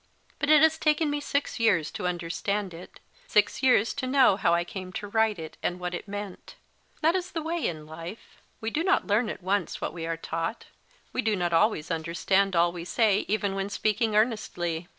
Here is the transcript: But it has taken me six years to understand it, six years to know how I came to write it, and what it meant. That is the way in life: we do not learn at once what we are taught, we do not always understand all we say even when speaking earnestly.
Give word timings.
But 0.39 0.49
it 0.49 0.63
has 0.63 0.79
taken 0.79 1.11
me 1.11 1.21
six 1.21 1.59
years 1.59 1.91
to 1.91 2.07
understand 2.07 2.73
it, 2.73 2.99
six 3.27 3.61
years 3.61 3.93
to 3.93 4.07
know 4.07 4.35
how 4.35 4.51
I 4.51 4.63
came 4.63 4.91
to 4.93 5.07
write 5.07 5.37
it, 5.37 5.57
and 5.61 5.79
what 5.79 5.93
it 5.93 6.07
meant. 6.07 6.55
That 7.01 7.13
is 7.13 7.33
the 7.33 7.41
way 7.43 7.67
in 7.67 7.85
life: 7.85 8.41
we 8.61 8.71
do 8.71 8.83
not 8.83 9.05
learn 9.05 9.29
at 9.29 9.43
once 9.43 9.79
what 9.79 9.93
we 9.93 10.07
are 10.07 10.17
taught, 10.17 10.65
we 11.13 11.21
do 11.21 11.35
not 11.35 11.53
always 11.53 11.91
understand 11.91 12.55
all 12.55 12.71
we 12.71 12.83
say 12.83 13.25
even 13.27 13.53
when 13.53 13.69
speaking 13.69 14.15
earnestly. 14.15 14.87